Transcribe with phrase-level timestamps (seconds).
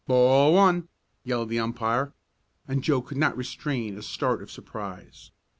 [0.07, 0.87] "Ball one!"
[1.23, 2.15] yelled the umpire,
[2.67, 5.29] and Joe could not restrain a start of surprise.